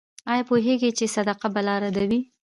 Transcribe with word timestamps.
ایا 0.31 0.43
پوهیږئ 0.49 0.91
چې 0.97 1.05
صدقه 1.15 1.47
بلا 1.55 1.75
ردوي؟ 1.83 2.19